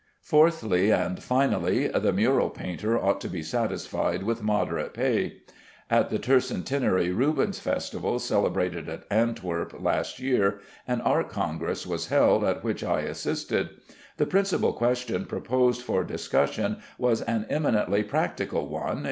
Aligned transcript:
Fourthly 0.23 0.91
and 0.91 1.21
finally, 1.21 1.87
the 1.87 2.11
mural 2.11 2.49
painter 2.49 2.97
ought 2.97 3.21
to 3.21 3.27
be 3.27 3.43
satisfied 3.43 4.23
with 4.23 4.41
moderate 4.41 4.95
pay. 4.95 5.41
At 5.91 6.09
the 6.09 6.17
Tercentenary 6.17 7.11
Rubens 7.11 7.59
Festival 7.59 8.17
celebrated 8.17 8.89
at 8.89 9.03
Antwerp, 9.11 9.75
last 9.79 10.17
year, 10.17 10.59
an 10.87 11.01
Art 11.01 11.29
Congress 11.29 11.85
was 11.85 12.07
held, 12.07 12.43
at 12.43 12.63
which 12.63 12.83
I 12.83 13.01
assisted. 13.01 13.69
The 14.17 14.25
principal 14.25 14.73
question 14.73 15.25
proposed 15.25 15.83
for 15.83 16.03
discussion 16.03 16.77
was 16.97 17.21
an 17.21 17.45
eminently 17.47 18.01
practical 18.01 18.67
one. 18.69 18.99